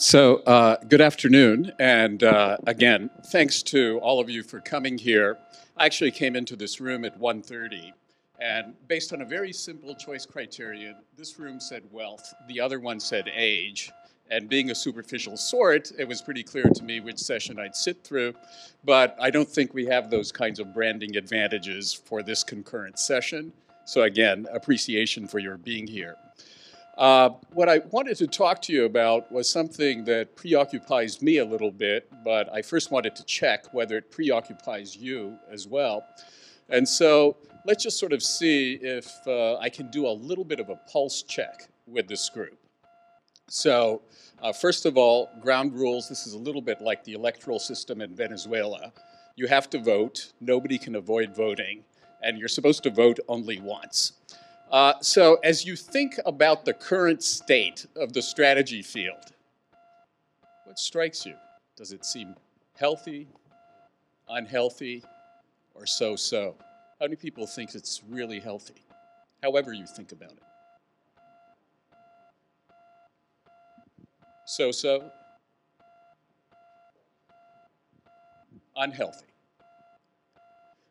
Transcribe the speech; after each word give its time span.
So, 0.00 0.36
uh, 0.46 0.76
good 0.88 1.00
afternoon, 1.00 1.72
and 1.80 2.22
uh, 2.22 2.58
again, 2.68 3.10
thanks 3.32 3.64
to 3.64 3.98
all 3.98 4.20
of 4.20 4.30
you 4.30 4.44
for 4.44 4.60
coming 4.60 4.96
here. 4.96 5.38
I 5.76 5.86
actually 5.86 6.12
came 6.12 6.36
into 6.36 6.54
this 6.54 6.80
room 6.80 7.04
at 7.04 7.18
1:30, 7.18 7.92
and 8.38 8.76
based 8.86 9.12
on 9.12 9.22
a 9.22 9.24
very 9.24 9.52
simple 9.52 9.96
choice 9.96 10.24
criterion, 10.24 10.94
this 11.16 11.40
room 11.40 11.58
said 11.58 11.82
wealth, 11.90 12.32
the 12.46 12.60
other 12.60 12.78
one 12.78 13.00
said 13.00 13.28
age. 13.34 13.90
And 14.30 14.48
being 14.48 14.70
a 14.70 14.74
superficial 14.74 15.36
sort, 15.36 15.90
it 15.98 16.06
was 16.06 16.22
pretty 16.22 16.44
clear 16.44 16.70
to 16.72 16.84
me 16.84 17.00
which 17.00 17.18
session 17.18 17.58
I'd 17.58 17.74
sit 17.74 18.04
through, 18.04 18.34
but 18.84 19.16
I 19.20 19.30
don't 19.30 19.48
think 19.48 19.74
we 19.74 19.86
have 19.86 20.10
those 20.10 20.30
kinds 20.30 20.60
of 20.60 20.72
branding 20.72 21.16
advantages 21.16 21.92
for 21.92 22.22
this 22.22 22.44
concurrent 22.44 23.00
session. 23.00 23.52
So, 23.84 24.02
again, 24.02 24.46
appreciation 24.52 25.26
for 25.26 25.40
your 25.40 25.56
being 25.56 25.88
here. 25.88 26.14
Uh, 26.98 27.30
what 27.52 27.68
I 27.68 27.78
wanted 27.92 28.16
to 28.16 28.26
talk 28.26 28.60
to 28.62 28.72
you 28.72 28.84
about 28.84 29.30
was 29.30 29.48
something 29.48 30.04
that 30.06 30.34
preoccupies 30.34 31.22
me 31.22 31.38
a 31.38 31.44
little 31.44 31.70
bit, 31.70 32.10
but 32.24 32.52
I 32.52 32.60
first 32.60 32.90
wanted 32.90 33.14
to 33.14 33.24
check 33.24 33.72
whether 33.72 33.96
it 33.96 34.10
preoccupies 34.10 34.96
you 34.96 35.38
as 35.48 35.68
well. 35.68 36.04
And 36.68 36.86
so 36.88 37.36
let's 37.64 37.84
just 37.84 38.00
sort 38.00 38.12
of 38.12 38.20
see 38.20 38.80
if 38.82 39.12
uh, 39.28 39.58
I 39.58 39.68
can 39.68 39.92
do 39.92 40.08
a 40.08 40.10
little 40.10 40.44
bit 40.44 40.58
of 40.58 40.70
a 40.70 40.80
pulse 40.90 41.22
check 41.22 41.68
with 41.86 42.08
this 42.08 42.28
group. 42.28 42.58
So, 43.46 44.02
uh, 44.42 44.52
first 44.52 44.84
of 44.84 44.98
all, 44.98 45.30
ground 45.40 45.74
rules 45.74 46.08
this 46.08 46.26
is 46.26 46.34
a 46.34 46.38
little 46.38 46.60
bit 46.60 46.80
like 46.80 47.04
the 47.04 47.12
electoral 47.12 47.60
system 47.60 48.00
in 48.00 48.16
Venezuela. 48.16 48.92
You 49.36 49.46
have 49.46 49.70
to 49.70 49.78
vote, 49.78 50.32
nobody 50.40 50.78
can 50.78 50.96
avoid 50.96 51.34
voting, 51.34 51.84
and 52.24 52.38
you're 52.38 52.48
supposed 52.48 52.82
to 52.82 52.90
vote 52.90 53.20
only 53.28 53.60
once. 53.60 54.14
Uh, 54.70 54.92
so, 55.00 55.36
as 55.36 55.64
you 55.64 55.74
think 55.74 56.20
about 56.26 56.66
the 56.66 56.74
current 56.74 57.22
state 57.22 57.86
of 57.96 58.12
the 58.12 58.20
strategy 58.20 58.82
field, 58.82 59.32
what 60.66 60.78
strikes 60.78 61.24
you? 61.24 61.34
Does 61.74 61.92
it 61.92 62.04
seem 62.04 62.34
healthy, 62.76 63.26
unhealthy, 64.28 65.02
or 65.74 65.86
so 65.86 66.16
so? 66.16 66.54
How 67.00 67.06
many 67.06 67.16
people 67.16 67.46
think 67.46 67.74
it's 67.74 68.02
really 68.10 68.40
healthy? 68.40 68.74
However, 69.42 69.72
you 69.72 69.86
think 69.86 70.12
about 70.12 70.32
it. 70.32 70.42
So 74.44 74.70
so? 74.70 75.10
Unhealthy. 78.76 79.26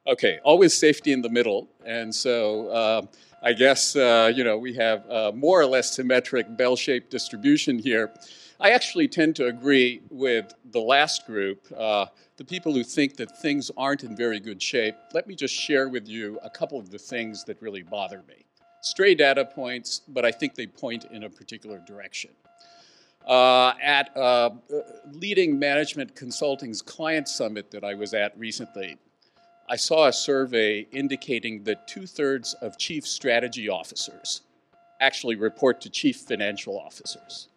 Okay, 0.08 0.39
always 0.45 0.73
safety 0.73 1.11
in 1.11 1.22
the 1.22 1.30
middle. 1.30 1.67
And 1.86 2.16
so, 2.16 2.69
uh, 2.69 3.02
I 3.44 3.52
guess, 3.52 3.94
uh, 3.94 4.31
you 4.33 4.45
know, 4.45 4.58
we 4.58 4.73
have 4.75 5.09
uh, 5.09 5.33
more 5.36 5.59
or 5.59 5.66
less 5.66 5.94
symmetric 5.94 6.55
bell-shaped 6.55 7.11
distribution 7.11 7.77
here. 7.77 8.14
I 8.58 8.72
actually 8.72 9.09
tend 9.09 9.36
to 9.36 9.47
agree 9.47 10.02
with 10.09 10.53
the 10.72 10.80
last 10.80 11.27
group, 11.27 11.67
uh, 11.77 12.05
the 12.38 12.45
people 12.45 12.73
who 12.73 12.83
think 12.83 13.17
that 13.17 13.38
things 13.41 13.69
aren't 13.75 14.05
in 14.05 14.16
very 14.16 14.39
good 14.39 14.61
shape. 14.61 14.95
Let 15.14 15.27
me 15.27 15.36
just 15.36 15.53
share 15.53 15.89
with 15.89 16.08
you 16.08 16.39
a 16.42 16.49
couple 16.49 16.80
of 16.80 16.89
the 16.89 16.97
things 16.97 17.44
that 17.44 17.61
really 17.61 17.83
bother 17.83 18.23
me. 18.30 18.45
Stray 18.80 19.14
data 19.14 19.44
points, 19.44 20.03
but 20.08 20.23
I 20.23 20.31
think 20.31 20.55
they 20.55 20.67
point 20.67 21.03
in 21.11 21.23
a 21.23 21.30
particular 21.30 21.80
direction. 21.86 22.31
Uh, 23.27 23.73
at 23.83 24.16
uh, 24.16 24.52
leading 25.11 25.59
management 25.59 26.16
consulting's 26.16 26.81
client 26.81 27.27
summit 27.27 27.71
that 27.71 27.83
I 27.83 27.94
was 27.94 28.14
at 28.14 28.38
recently, 28.39 28.97
I 29.69 29.75
saw 29.75 30.07
a 30.07 30.13
survey 30.13 30.87
indicating 30.91 31.63
that 31.63 31.87
two 31.87 32.07
thirds 32.07 32.53
of 32.61 32.77
chief 32.77 33.05
strategy 33.05 33.67
officers 33.67 34.41
actually 35.01 35.35
report 35.35 35.81
to 35.81 35.89
chief 35.89 36.17
financial 36.17 36.80
officers. 36.80 37.49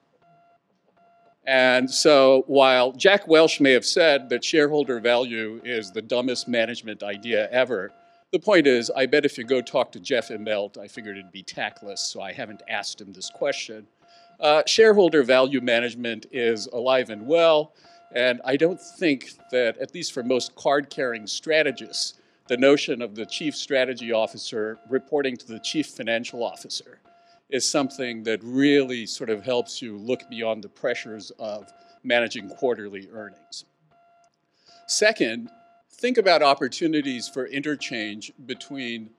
And 1.47 1.91
so 1.91 2.45
while 2.47 2.93
Jack 2.93 3.27
Welch 3.29 3.61
may 3.61 3.73
have 3.73 3.87
said 3.87 4.29
that 4.29 4.45
shareholder 4.45 5.01
value 5.01 5.61
is 5.65 5.91
the 5.91 6.03
dumbest 6.03 6.49
management 6.49 7.03
idea 7.03 7.49
ever, 7.51 7.93
the 8.33 8.39
point 8.39 8.67
is, 8.67 8.91
I 8.91 9.07
bet 9.07 9.25
if 9.25 9.39
you 9.39 9.45
go 9.45 9.61
talk 9.61 9.91
to 9.93 10.01
Jeff 10.01 10.29
Immelt, 10.29 10.79
I 10.79 10.87
figured 10.87 11.17
it'd 11.17 11.33
be 11.33 11.43
tactless, 11.43 12.01
so 12.01 12.21
I 12.21 12.33
haven't 12.33 12.63
asked 12.69 13.01
him 13.01 13.13
this 13.13 13.31
question. 13.31 13.87
Uh, 14.39 14.63
shareholder 14.67 15.23
value 15.23 15.61
management 15.61 16.27
is 16.31 16.67
alive 16.69 17.11
and 17.11 17.27
well. 17.27 17.73
And 18.15 18.41
I 18.45 18.57
don't 18.57 18.81
think 18.81 19.33
that, 19.51 19.79
at 19.79 19.95
least 19.95 20.13
for 20.13 20.23
most 20.23 20.55
card 20.57 20.91
carrying 20.91 21.27
strategists, 21.27 22.15
the 22.49 22.57
notion 22.57 23.01
of 23.01 23.15
the 23.15 23.27
chief 23.27 23.55
strategy 23.55 24.11
officer 24.11 24.79
reporting 24.89 25.37
to 25.37 25.47
the 25.47 25.61
chief 25.61 25.87
financial 25.87 26.43
officer 26.43 26.99
is 27.49 27.69
something 27.69 28.25
that 28.25 28.43
really 28.43 29.07
sort 29.07 29.31
of 29.31 29.45
helps 29.45 29.81
you 29.81 29.97
look 29.97 30.29
beyond 30.29 30.65
the 30.65 30.69
pressures 30.69 31.31
of 31.39 31.73
managing 32.03 32.49
quarterly 32.49 33.09
earnings. 33.13 33.65
Second, 34.87 35.51
think 35.93 36.19
about 36.19 36.43
opportunities 36.43 37.29
for 37.29 37.47
interchange 37.47 38.33
between 38.47 39.11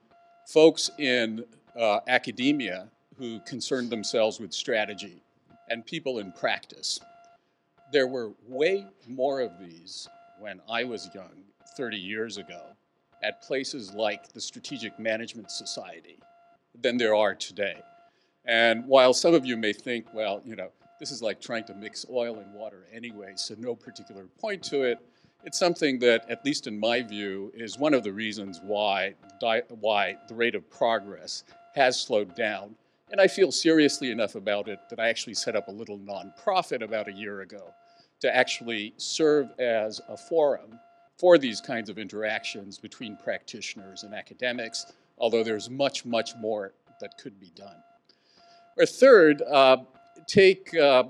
folks 0.46 0.90
in 0.98 1.44
uh, 1.78 2.00
academia 2.08 2.88
who 3.16 3.40
concern 3.40 3.88
themselves 3.88 4.40
with 4.40 4.52
strategy 4.52 5.22
and 5.68 5.86
people 5.86 6.18
in 6.18 6.32
practice. 6.32 7.00
There 7.92 8.06
were 8.06 8.32
way 8.48 8.86
more 9.06 9.42
of 9.42 9.58
these 9.60 10.08
when 10.38 10.62
I 10.66 10.82
was 10.82 11.10
young, 11.14 11.44
30 11.76 11.98
years 11.98 12.38
ago, 12.38 12.62
at 13.22 13.42
places 13.42 13.92
like 13.92 14.32
the 14.32 14.40
Strategic 14.40 14.98
Management 14.98 15.50
Society 15.50 16.18
than 16.80 16.96
there 16.96 17.14
are 17.14 17.34
today. 17.34 17.76
And 18.46 18.86
while 18.86 19.12
some 19.12 19.34
of 19.34 19.44
you 19.44 19.58
may 19.58 19.74
think, 19.74 20.06
well, 20.14 20.40
you 20.42 20.56
know, 20.56 20.70
this 21.00 21.10
is 21.10 21.20
like 21.20 21.38
trying 21.38 21.64
to 21.64 21.74
mix 21.74 22.06
oil 22.10 22.38
and 22.38 22.54
water 22.54 22.86
anyway, 22.90 23.34
so 23.36 23.56
no 23.58 23.74
particular 23.74 24.24
point 24.40 24.62
to 24.64 24.84
it, 24.84 24.98
it's 25.44 25.58
something 25.58 25.98
that, 25.98 26.24
at 26.30 26.46
least 26.46 26.66
in 26.66 26.80
my 26.80 27.02
view, 27.02 27.52
is 27.54 27.78
one 27.78 27.92
of 27.92 28.04
the 28.04 28.12
reasons 28.12 28.58
why, 28.62 29.14
why 29.80 30.16
the 30.28 30.34
rate 30.34 30.54
of 30.54 30.70
progress 30.70 31.44
has 31.74 32.00
slowed 32.00 32.34
down 32.34 32.74
and 33.12 33.20
I 33.20 33.28
feel 33.28 33.52
seriously 33.52 34.10
enough 34.10 34.34
about 34.34 34.68
it 34.68 34.80
that 34.88 34.98
I 34.98 35.10
actually 35.10 35.34
set 35.34 35.54
up 35.54 35.68
a 35.68 35.70
little 35.70 35.98
nonprofit 35.98 36.82
about 36.82 37.08
a 37.08 37.12
year 37.12 37.42
ago 37.42 37.74
to 38.20 38.34
actually 38.34 38.94
serve 38.96 39.50
as 39.60 40.00
a 40.08 40.16
forum 40.16 40.80
for 41.18 41.36
these 41.36 41.60
kinds 41.60 41.90
of 41.90 41.98
interactions 41.98 42.78
between 42.78 43.18
practitioners 43.22 44.02
and 44.02 44.14
academics, 44.14 44.92
although 45.18 45.44
there's 45.44 45.68
much, 45.68 46.06
much 46.06 46.34
more 46.36 46.72
that 47.00 47.18
could 47.18 47.38
be 47.38 47.52
done. 47.54 47.76
Or 48.78 48.86
third, 48.86 49.42
uh, 49.42 49.76
take, 50.26 50.74
uh, 50.74 51.04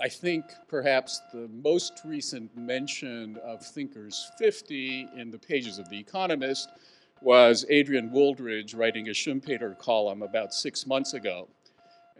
I 0.00 0.08
think, 0.08 0.44
perhaps 0.68 1.20
the 1.32 1.48
most 1.48 2.00
recent 2.04 2.56
mention 2.56 3.38
of 3.44 3.66
Thinkers 3.66 4.30
50 4.38 5.08
in 5.16 5.32
the 5.32 5.38
pages 5.38 5.80
of 5.80 5.90
The 5.90 5.98
Economist, 5.98 6.68
was 7.22 7.64
Adrian 7.68 8.10
Wooldridge 8.10 8.76
writing 8.76 9.08
a 9.08 9.12
Schumpeter 9.12 9.76
column 9.78 10.22
about 10.22 10.54
six 10.54 10.86
months 10.86 11.14
ago 11.14 11.48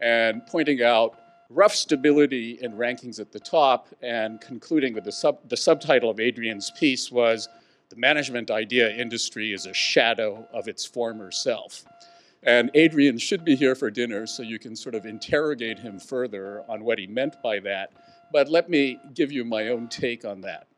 and 0.01 0.45
pointing 0.45 0.81
out 0.81 1.19
rough 1.49 1.73
stability 1.73 2.59
in 2.61 2.73
rankings 2.73 3.19
at 3.19 3.31
the 3.31 3.39
top 3.39 3.87
and 4.01 4.39
concluding 4.39 4.93
with 4.93 5.03
the, 5.03 5.11
sub, 5.11 5.37
the 5.49 5.57
subtitle 5.57 6.09
of 6.09 6.19
Adrian's 6.19 6.71
piece 6.71 7.11
was 7.11 7.49
The 7.89 7.95
Management 7.95 8.51
Idea 8.51 8.89
Industry 8.95 9.53
is 9.53 9.65
a 9.65 9.73
Shadow 9.73 10.47
of 10.53 10.67
Its 10.67 10.85
Former 10.85 11.31
Self. 11.31 11.85
And 12.43 12.71
Adrian 12.73 13.17
should 13.17 13.43
be 13.43 13.55
here 13.55 13.75
for 13.75 13.91
dinner 13.91 14.25
so 14.25 14.43
you 14.43 14.59
can 14.59 14.75
sort 14.75 14.95
of 14.95 15.05
interrogate 15.05 15.79
him 15.79 15.99
further 15.99 16.63
on 16.69 16.83
what 16.83 16.99
he 16.99 17.07
meant 17.07 17.35
by 17.43 17.59
that. 17.61 17.91
But 18.31 18.47
let 18.47 18.69
me 18.69 18.99
give 19.13 19.31
you 19.31 19.43
my 19.43 19.69
own 19.69 19.89
take 19.89 20.23
on 20.23 20.41
that. 20.41 20.68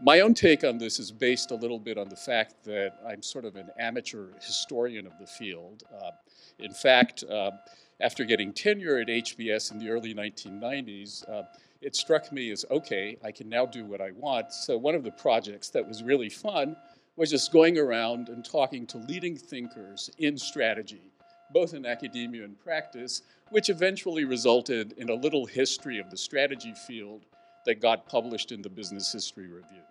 My 0.00 0.20
own 0.20 0.32
take 0.32 0.62
on 0.62 0.78
this 0.78 1.00
is 1.00 1.10
based 1.10 1.50
a 1.50 1.56
little 1.56 1.78
bit 1.78 1.98
on 1.98 2.08
the 2.08 2.16
fact 2.16 2.62
that 2.64 2.94
I'm 3.04 3.20
sort 3.20 3.44
of 3.44 3.56
an 3.56 3.68
amateur 3.80 4.28
historian 4.40 5.08
of 5.08 5.18
the 5.18 5.26
field. 5.26 5.82
Uh, 5.92 6.12
in 6.60 6.72
fact, 6.72 7.24
uh, 7.24 7.50
after 8.00 8.24
getting 8.24 8.52
tenure 8.52 8.98
at 8.98 9.08
HBS 9.08 9.72
in 9.72 9.78
the 9.78 9.90
early 9.90 10.14
1990s, 10.14 11.28
uh, 11.28 11.42
it 11.80 11.96
struck 11.96 12.30
me 12.30 12.52
as 12.52 12.64
okay, 12.70 13.16
I 13.24 13.32
can 13.32 13.48
now 13.48 13.66
do 13.66 13.84
what 13.84 14.00
I 14.00 14.12
want. 14.12 14.52
So, 14.52 14.78
one 14.78 14.94
of 14.94 15.02
the 15.02 15.10
projects 15.10 15.68
that 15.70 15.86
was 15.86 16.04
really 16.04 16.28
fun 16.28 16.76
was 17.16 17.30
just 17.30 17.52
going 17.52 17.76
around 17.76 18.28
and 18.28 18.44
talking 18.44 18.86
to 18.86 18.98
leading 18.98 19.36
thinkers 19.36 20.10
in 20.18 20.38
strategy, 20.38 21.02
both 21.52 21.74
in 21.74 21.84
academia 21.84 22.44
and 22.44 22.56
practice, 22.56 23.22
which 23.50 23.68
eventually 23.68 24.24
resulted 24.24 24.92
in 24.92 25.08
a 25.08 25.14
little 25.14 25.44
history 25.44 25.98
of 25.98 26.08
the 26.08 26.16
strategy 26.16 26.72
field 26.86 27.24
that 27.68 27.82
got 27.82 28.06
published 28.06 28.50
in 28.50 28.62
the 28.62 28.70
Business 28.70 29.12
History 29.12 29.46
Review. 29.46 29.82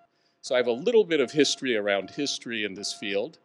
So 0.42 0.56
I 0.56 0.58
have 0.58 0.66
a 0.66 0.72
little 0.72 1.04
bit 1.04 1.20
of 1.20 1.32
history 1.32 1.78
around 1.78 2.10
history 2.10 2.66
in 2.66 2.74
this 2.74 2.92
field. 2.92 3.38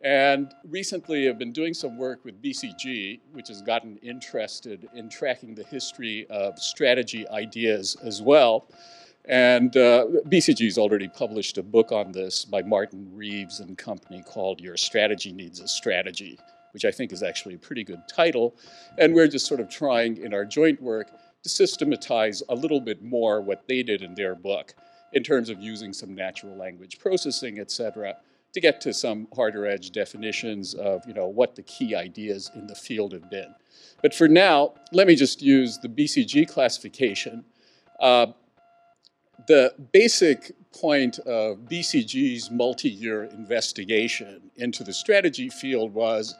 And 0.00 0.54
recently 0.68 1.28
I've 1.28 1.40
been 1.40 1.52
doing 1.52 1.74
some 1.74 1.98
work 1.98 2.24
with 2.24 2.40
BCG, 2.40 3.18
which 3.32 3.48
has 3.48 3.62
gotten 3.62 3.96
interested 3.96 4.88
in 4.94 5.08
tracking 5.08 5.56
the 5.56 5.64
history 5.64 6.24
of 6.30 6.56
strategy 6.60 7.26
ideas 7.30 7.96
as 8.04 8.22
well. 8.22 8.68
And 9.24 9.76
uh, 9.76 10.06
has 10.30 10.78
already 10.78 11.08
published 11.08 11.58
a 11.58 11.62
book 11.64 11.90
on 11.90 12.12
this 12.12 12.44
by 12.44 12.62
Martin 12.62 13.10
Reeves 13.12 13.58
and 13.58 13.76
company 13.76 14.22
called 14.24 14.60
Your 14.60 14.76
Strategy 14.76 15.32
Needs 15.32 15.58
a 15.58 15.66
Strategy, 15.66 16.38
which 16.70 16.84
I 16.84 16.92
think 16.92 17.10
is 17.10 17.24
actually 17.24 17.56
a 17.56 17.58
pretty 17.58 17.82
good 17.82 18.02
title. 18.06 18.54
And 18.98 19.14
we're 19.14 19.26
just 19.26 19.46
sort 19.46 19.58
of 19.58 19.68
trying 19.68 20.18
in 20.18 20.32
our 20.32 20.44
joint 20.44 20.80
work 20.80 21.10
systematize 21.44 22.42
a 22.48 22.54
little 22.54 22.80
bit 22.80 23.02
more 23.02 23.40
what 23.40 23.66
they 23.68 23.82
did 23.82 24.02
in 24.02 24.14
their 24.14 24.34
book 24.34 24.74
in 25.12 25.22
terms 25.22 25.48
of 25.48 25.60
using 25.60 25.92
some 25.92 26.14
natural 26.14 26.56
language 26.56 26.98
processing, 26.98 27.58
et 27.58 27.70
cetera, 27.70 28.16
to 28.52 28.60
get 28.60 28.80
to 28.80 28.94
some 28.94 29.28
harder 29.34 29.66
edge 29.66 29.90
definitions 29.90 30.74
of 30.74 31.02
you 31.06 31.14
know, 31.14 31.26
what 31.26 31.54
the 31.54 31.62
key 31.62 31.94
ideas 31.94 32.50
in 32.54 32.66
the 32.66 32.74
field 32.74 33.12
have 33.12 33.30
been. 33.30 33.54
But 34.02 34.14
for 34.14 34.28
now, 34.28 34.74
let 34.92 35.06
me 35.06 35.16
just 35.16 35.42
use 35.42 35.78
the 35.78 35.88
BCG 35.88 36.48
classification. 36.48 37.44
Uh, 38.00 38.26
the 39.46 39.74
basic 39.92 40.52
point 40.72 41.18
of 41.20 41.58
BCG's 41.68 42.50
multi-year 42.50 43.24
investigation 43.24 44.50
into 44.56 44.84
the 44.84 44.92
strategy 44.92 45.48
field 45.48 45.92
was, 45.92 46.34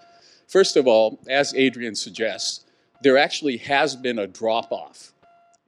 first 0.48 0.76
of 0.76 0.86
all, 0.86 1.20
as 1.28 1.54
Adrian 1.54 1.94
suggests, 1.94 2.63
there 3.04 3.18
actually 3.18 3.58
has 3.58 3.94
been 3.94 4.18
a 4.18 4.26
drop-off 4.26 5.12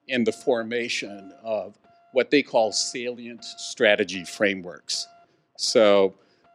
in 0.08 0.24
the 0.24 0.32
formation 0.32 1.34
of 1.44 1.76
what 2.12 2.30
they 2.30 2.42
call 2.42 2.72
salient 2.72 3.44
strategy 3.44 4.24
frameworks. 4.24 5.06
So 5.58 6.14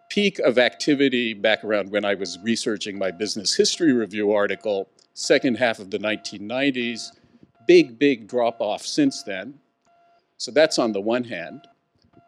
peak 0.10 0.40
of 0.40 0.58
activity 0.58 1.36
back 1.36 1.64
around 1.64 1.92
when 1.92 2.04
I 2.04 2.16
was 2.16 2.40
researching 2.44 2.98
my 2.98 3.12
business 3.12 3.54
history 3.54 3.94
review 3.94 4.32
article, 4.32 4.90
second 5.14 5.56
half 5.56 5.78
of 5.78 5.92
the 5.92 6.00
1990s, 6.00 7.10
big, 7.68 8.00
big 8.00 8.28
drop 8.28 8.60
off 8.60 8.84
since 8.84 9.22
then. 9.22 9.60
So 10.38 10.50
that's 10.50 10.80
on 10.80 10.94
the 10.94 11.02
one 11.02 11.26
hand. 11.26 11.68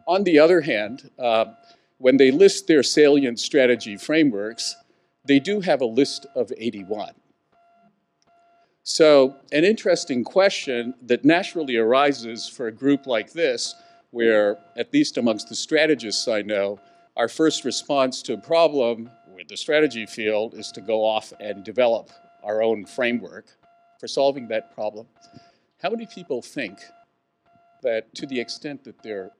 On 0.06 0.22
the 0.22 0.38
other 0.38 0.60
hand, 0.60 1.10
uh, 1.18 1.46
when 1.98 2.18
they 2.18 2.30
list 2.30 2.68
their 2.68 2.84
salient 2.84 3.40
strategy 3.40 3.96
frameworks, 3.96 4.76
they 5.24 5.40
do 5.40 5.60
have 5.60 5.80
a 5.80 5.86
list 5.86 6.26
of 6.36 6.52
81. 6.56 7.14
So 8.86 9.36
an 9.50 9.64
interesting 9.64 10.24
question 10.24 10.92
that 11.00 11.24
naturally 11.24 11.78
arises 11.78 12.46
for 12.46 12.66
a 12.66 12.72
group 12.72 13.06
like 13.06 13.32
this, 13.32 13.74
where 14.10 14.58
at 14.76 14.92
least 14.92 15.16
amongst 15.16 15.48
the 15.48 15.54
strategists 15.54 16.28
I 16.28 16.42
know, 16.42 16.78
our 17.16 17.28
first 17.28 17.64
response 17.64 18.20
to 18.22 18.34
a 18.34 18.38
problem 18.38 19.08
with 19.34 19.48
the 19.48 19.56
strategy 19.56 20.04
field 20.04 20.52
is 20.52 20.70
to 20.72 20.82
go 20.82 21.02
off 21.02 21.32
and 21.40 21.64
develop 21.64 22.10
our 22.42 22.62
own 22.62 22.84
framework 22.84 23.46
for 23.98 24.06
solving 24.06 24.48
that 24.48 24.74
problem. 24.74 25.06
How 25.82 25.88
many 25.88 26.04
people 26.04 26.42
think 26.42 26.78
that 27.82 28.14
to 28.16 28.26
the 28.26 28.38
extent 28.38 28.84
that 28.84 29.02
there 29.02 29.22
are 29.22 29.30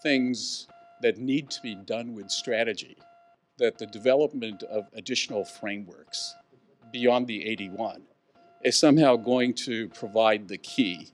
things 0.00 0.68
that 1.00 1.18
need 1.18 1.50
to 1.50 1.60
be 1.60 1.74
done 1.74 2.14
with 2.14 2.30
strategy, 2.30 2.96
that 3.58 3.78
the 3.78 3.86
development 3.86 4.62
of 4.62 4.84
additional 4.92 5.44
frameworks 5.44 6.36
beyond 6.92 7.26
the 7.26 7.44
81 7.48 8.02
is 8.64 8.78
somehow 8.78 9.16
going 9.16 9.54
to 9.54 9.88
provide 9.90 10.48
the 10.48 10.58
key 10.58 11.08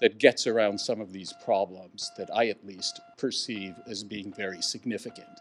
that 0.00 0.18
gets 0.18 0.46
around 0.46 0.78
some 0.78 1.00
of 1.00 1.12
these 1.12 1.32
problems 1.44 2.10
that 2.16 2.28
I 2.34 2.48
at 2.48 2.66
least 2.66 3.00
perceive 3.16 3.74
as 3.86 4.02
being 4.02 4.32
very 4.32 4.60
significant. 4.60 5.40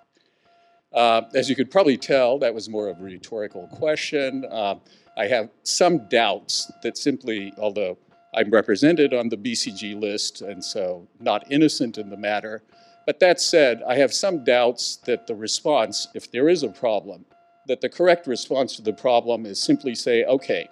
Uh, 0.94 1.24
as 1.34 1.50
you 1.50 1.56
could 1.56 1.72
probably 1.72 1.98
tell, 1.98 2.38
that 2.40 2.54
was 2.54 2.70
more 2.70 2.90
of 2.90 3.00
a 3.00 3.04
rhetorical 3.04 3.68
question. 3.68 4.46
Uh, 4.50 4.76
I 5.18 5.28
have 5.28 5.50
some 5.64 6.08
doubts 6.10 6.72
that 6.84 6.98
simply, 6.98 7.54
although 7.58 7.98
I'm 8.34 8.50
represented 8.50 9.14
on 9.14 9.30
the 9.30 9.38
BCG 9.38 10.00
list, 10.00 10.42
and 10.42 10.64
so 10.64 11.08
not 11.20 11.52
innocent 11.52 11.98
in 11.98 12.10
the 12.10 12.18
matter. 12.18 12.64
But 13.06 13.20
that 13.20 13.42
said, 13.42 13.82
I 13.88 13.96
have 13.96 14.14
some 14.14 14.44
doubts 14.44 14.98
that 15.06 15.28
the 15.28 15.36
response, 15.36 16.08
if 16.14 16.32
there 16.32 16.48
is 16.48 16.64
a 16.64 16.70
problem, 16.70 17.26
that 17.68 17.82
the 17.82 17.90
correct 17.90 18.28
response 18.28 18.76
to 18.76 18.82
the 18.82 18.94
problem 18.94 19.46
is 19.46 19.62
simply 19.62 19.96
say, 19.96 20.24
okay, 20.26 20.68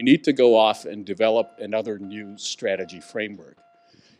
we 0.00 0.04
need 0.04 0.24
to 0.24 0.32
go 0.32 0.56
off 0.56 0.86
and 0.86 1.04
develop 1.04 1.50
another 1.58 1.98
new 1.98 2.38
strategy 2.38 3.02
framework. 3.02 3.58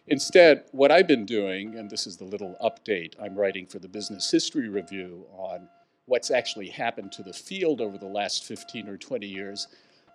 Instead, 0.08 0.64
what 0.72 0.92
I've 0.92 1.08
been 1.08 1.24
doing, 1.24 1.74
and 1.78 1.88
this 1.88 2.06
is 2.06 2.18
the 2.18 2.24
little 2.24 2.54
update 2.62 3.14
I'm 3.18 3.34
writing 3.34 3.64
for 3.64 3.78
the 3.78 3.88
Business 3.88 4.30
History 4.30 4.68
Review 4.68 5.24
on 5.32 5.70
what's 6.04 6.30
actually 6.30 6.68
happened 6.68 7.12
to 7.12 7.22
the 7.22 7.32
field 7.32 7.80
over 7.80 7.96
the 7.96 8.04
last 8.04 8.44
15 8.44 8.90
or 8.90 8.98
20 8.98 9.26
years, 9.26 9.68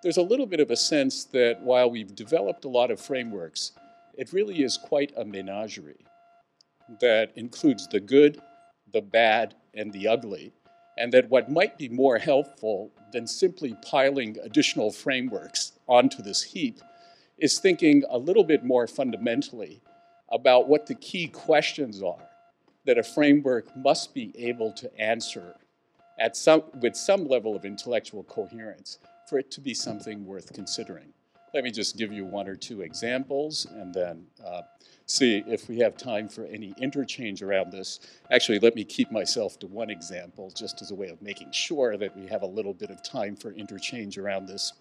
there's 0.03 0.17
a 0.17 0.21
little 0.21 0.45
bit 0.45 0.59
of 0.59 0.69
a 0.69 0.77
sense 0.77 1.23
that 1.33 1.59
while 1.63 1.89
we've 1.89 2.13
developed 2.13 2.65
a 2.65 2.69
lot 2.69 2.91
of 2.91 3.01
frameworks, 3.01 3.71
it 4.13 4.33
really 4.33 4.61
is 4.61 4.77
quite 4.77 5.13
a 5.17 5.25
menagerie 5.25 6.05
that 7.01 7.31
includes 7.35 7.87
the 7.87 7.99
good, 7.99 8.39
the 8.93 9.01
bad, 9.01 9.55
and 9.73 9.91
the 9.91 10.07
ugly. 10.07 10.53
And 10.97 11.11
that 11.13 11.29
what 11.29 11.51
might 11.51 11.77
be 11.77 11.89
more 11.89 12.17
helpful 12.17 12.91
than 13.11 13.27
simply 13.27 13.75
piling 13.81 14.37
additional 14.43 14.91
frameworks 14.91 15.73
onto 15.87 16.21
this 16.21 16.41
heap 16.41 16.79
is 17.37 17.59
thinking 17.59 18.03
a 18.09 18.17
little 18.17 18.43
bit 18.43 18.63
more 18.63 18.87
fundamentally 18.87 19.81
about 20.31 20.67
what 20.67 20.87
the 20.87 20.95
key 20.95 21.27
questions 21.27 22.01
are 22.01 22.29
that 22.85 22.97
a 22.97 23.03
framework 23.03 23.75
must 23.75 24.13
be 24.13 24.31
able 24.37 24.71
to 24.73 24.99
answer 24.99 25.55
at 26.19 26.37
some, 26.37 26.63
with 26.81 26.95
some 26.95 27.27
level 27.27 27.55
of 27.55 27.65
intellectual 27.65 28.23
coherence 28.23 28.99
for 29.27 29.39
it 29.39 29.51
to 29.51 29.61
be 29.61 29.73
something 29.73 30.25
worth 30.25 30.53
considering. 30.53 31.11
Let 31.53 31.63
me 31.63 31.71
just 31.71 31.97
give 31.97 32.13
you 32.13 32.25
one 32.25 32.47
or 32.47 32.55
two 32.55 32.81
examples 32.81 33.65
and 33.65 33.93
then 33.93 34.27
uh, 34.45 34.61
see 35.05 35.43
if 35.47 35.69
we 35.69 35.77
have 35.79 35.97
time 35.97 36.27
for 36.27 36.45
any 36.45 36.73
interchange 36.81 37.43
around 37.43 37.71
this. 37.71 37.99
Actually, 38.31 38.59
let 38.59 38.75
me 38.75 38.83
keep 38.83 39.11
myself 39.11 39.59
to 39.59 39.67
one 39.67 39.89
example 39.89 40.51
just 40.55 40.81
as 40.81 40.91
a 40.91 40.95
way 40.95 41.09
of 41.09 41.21
making 41.21 41.51
sure 41.51 41.97
that 41.97 42.15
we 42.17 42.25
have 42.27 42.41
a 42.41 42.47
little 42.47 42.73
bit 42.73 42.89
of 42.89 43.03
time 43.03 43.35
for 43.35 43.51
interchange 43.51 44.17
around 44.17 44.47
this. 44.47 44.73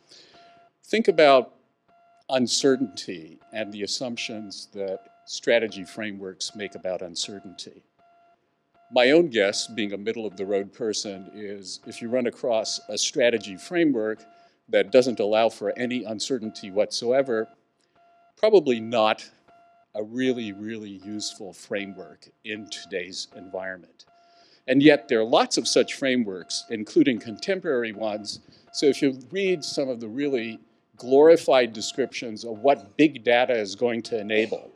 Think 0.85 1.09
about 1.09 1.55
uncertainty 2.31 3.39
and 3.53 3.73
the 3.73 3.83
assumptions 3.83 4.69
that 4.73 5.01
strategy 5.27 5.85
frameworks 5.85 6.55
make 6.55 6.75
about 6.75 7.03
uncertainty. 7.03 7.83
My 8.93 9.11
own 9.11 9.29
guess, 9.29 9.67
being 9.67 9.93
a 9.93 9.99
middle 9.99 10.27
of 10.27 10.37
the 10.37 10.47
road 10.47 10.73
person, 10.73 11.31
is 11.35 11.81
if 11.87 12.01
you 12.01 12.09
run 12.09 12.27
across 12.27 12.81
a 12.89 12.97
strategy 12.97 13.57
framework 13.57 14.25
that 14.69 14.93
doesn't 14.93 15.21
allow 15.21 15.49
for 15.49 15.77
any 15.79 16.05
uncertainty 16.05 16.71
whatsoever, 16.71 17.49
probably 18.37 18.81
not 18.81 19.29
a 19.95 20.03
really, 20.03 20.53
really 20.53 21.01
useful 21.05 21.53
framework 21.53 22.29
in 22.45 22.69
today's 22.69 23.29
environment. 23.37 24.07
And 24.67 24.83
yet 24.83 25.09
there 25.09 25.21
are 25.21 25.25
lots 25.25 25.57
of 25.57 25.69
such 25.69 25.95
frameworks, 25.95 26.65
including 26.71 27.19
contemporary 27.19 27.93
ones. 27.93 28.41
So 28.73 28.87
if 28.87 29.03
you 29.03 29.19
read 29.31 29.63
some 29.63 29.89
of 29.89 30.01
the 30.01 30.09
really 30.09 30.59
glorified 30.97 31.73
descriptions 31.73 32.45
of 32.45 32.59
what 32.61 32.97
big 32.97 33.25
data 33.25 33.55
is 33.55 33.75
going 33.75 34.03
to 34.03 34.19
enable, 34.19 34.73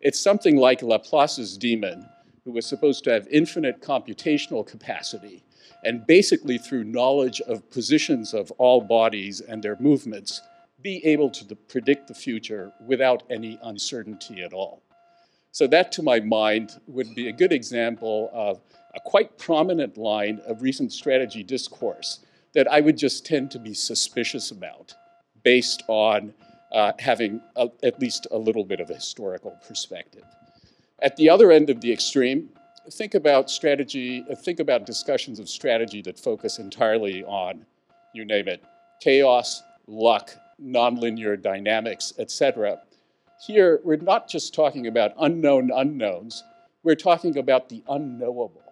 it's 0.00 0.20
something 0.20 0.56
like 0.56 0.82
Laplace's 0.82 1.56
demon, 1.56 2.06
who 2.44 2.52
was 2.52 2.66
supposed 2.66 3.04
to 3.04 3.10
have 3.10 3.28
infinite 3.28 3.80
computational 3.80 4.66
capacity, 4.66 5.42
and 5.84 6.06
basically 6.06 6.58
through 6.58 6.84
knowledge 6.84 7.40
of 7.42 7.68
positions 7.70 8.34
of 8.34 8.50
all 8.52 8.80
bodies 8.80 9.40
and 9.40 9.62
their 9.62 9.76
movements, 9.80 10.42
be 10.82 11.04
able 11.04 11.30
to 11.30 11.54
predict 11.54 12.08
the 12.08 12.14
future 12.14 12.72
without 12.86 13.22
any 13.30 13.58
uncertainty 13.62 14.42
at 14.42 14.52
all. 14.52 14.82
So 15.52 15.66
that, 15.66 15.90
to 15.92 16.02
my 16.02 16.20
mind, 16.20 16.80
would 16.86 17.14
be 17.14 17.28
a 17.28 17.32
good 17.32 17.52
example 17.52 18.30
of 18.32 18.60
a 18.94 19.00
quite 19.00 19.36
prominent 19.38 19.96
line 19.96 20.40
of 20.46 20.62
recent 20.62 20.92
strategy 20.92 21.42
discourse 21.42 22.20
that 22.54 22.70
I 22.70 22.80
would 22.80 22.96
just 22.96 23.26
tend 23.26 23.50
to 23.52 23.58
be 23.58 23.74
suspicious 23.74 24.50
about 24.50 24.94
based 25.42 25.82
on 25.88 26.34
uh, 26.72 26.92
having 26.98 27.40
a, 27.56 27.68
at 27.82 28.00
least 28.00 28.26
a 28.30 28.38
little 28.38 28.64
bit 28.64 28.80
of 28.80 28.90
a 28.90 28.94
historical 28.94 29.56
perspective. 29.66 30.24
At 31.02 31.16
the 31.16 31.30
other 31.30 31.50
end 31.50 31.70
of 31.70 31.80
the 31.80 31.92
extreme, 31.92 32.50
think 32.92 33.14
about 33.14 33.50
strategy, 33.50 34.24
uh, 34.30 34.34
think 34.34 34.60
about 34.60 34.86
discussions 34.86 35.40
of 35.40 35.48
strategy 35.48 36.02
that 36.02 36.18
focus 36.18 36.58
entirely 36.58 37.24
on, 37.24 37.64
you 38.14 38.24
name 38.24 38.48
it, 38.48 38.62
chaos, 39.00 39.62
luck, 39.86 40.30
nonlinear 40.62 41.40
dynamics, 41.40 42.12
etc. 42.18 42.80
Here, 43.46 43.80
we're 43.84 43.96
not 43.96 44.28
just 44.28 44.54
talking 44.54 44.86
about 44.86 45.12
unknown 45.18 45.70
unknowns, 45.74 46.44
we're 46.82 46.94
talking 46.94 47.38
about 47.38 47.68
the 47.68 47.82
unknowable. 47.88 48.62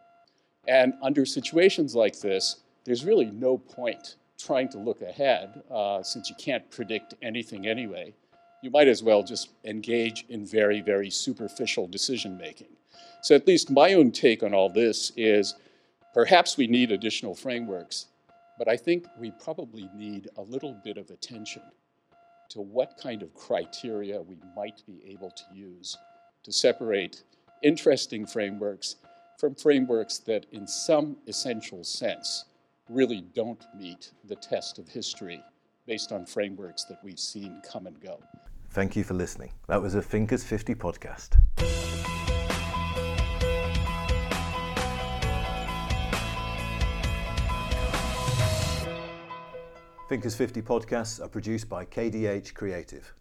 And 0.66 0.94
under 1.02 1.24
situations 1.24 1.94
like 1.94 2.20
this, 2.20 2.56
there's 2.84 3.04
really 3.04 3.30
no 3.30 3.58
point 3.58 4.16
trying 4.38 4.68
to 4.70 4.78
look 4.78 5.02
ahead 5.02 5.62
uh, 5.70 6.02
since 6.02 6.30
you 6.30 6.36
can't 6.36 6.70
predict 6.70 7.14
anything 7.22 7.66
anyway. 7.66 8.14
You 8.62 8.70
might 8.70 8.88
as 8.88 9.02
well 9.02 9.22
just 9.22 9.50
engage 9.64 10.24
in 10.28 10.46
very, 10.46 10.80
very 10.80 11.10
superficial 11.10 11.86
decision 11.86 12.36
making. 12.36 12.68
So 13.22 13.34
at 13.34 13.46
least 13.46 13.70
my 13.70 13.94
own 13.94 14.10
take 14.10 14.42
on 14.42 14.54
all 14.54 14.68
this 14.68 15.12
is 15.16 15.54
perhaps 16.14 16.56
we 16.56 16.66
need 16.66 16.92
additional 16.92 17.34
frameworks, 17.34 18.06
but 18.58 18.68
I 18.68 18.76
think 18.76 19.06
we 19.18 19.30
probably 19.42 19.88
need 19.94 20.28
a 20.36 20.42
little 20.42 20.74
bit 20.84 20.98
of 20.98 21.10
attention 21.10 21.62
to 22.50 22.60
what 22.60 22.98
kind 23.00 23.22
of 23.22 23.34
criteria 23.34 24.20
we 24.20 24.36
might 24.56 24.82
be 24.86 25.00
able 25.06 25.30
to 25.30 25.44
use 25.54 25.96
to 26.42 26.52
separate 26.52 27.22
interesting 27.62 28.26
frameworks 28.26 28.96
from 29.38 29.54
frameworks 29.54 30.18
that 30.18 30.46
in 30.52 30.66
some 30.66 31.16
essential 31.26 31.84
sense 31.84 32.46
really 32.88 33.24
don't 33.34 33.64
meet 33.76 34.12
the 34.24 34.36
test 34.36 34.78
of 34.78 34.88
history 34.88 35.42
based 35.86 36.10
on 36.10 36.26
frameworks 36.26 36.84
that 36.84 36.98
we've 37.04 37.20
seen 37.20 37.60
come 37.70 37.86
and 37.86 38.00
go. 38.00 38.20
Thank 38.70 38.96
you 38.96 39.04
for 39.04 39.14
listening. 39.14 39.52
That 39.68 39.80
was 39.80 39.94
a 39.94 40.02
Thinkers 40.02 40.44
50 40.44 40.74
podcast. 40.74 41.38
Thinkers 50.08 50.34
50 50.34 50.62
podcasts 50.62 51.22
are 51.22 51.28
produced 51.28 51.68
by 51.68 51.84
KDH 51.84 52.54
Creative. 52.54 53.12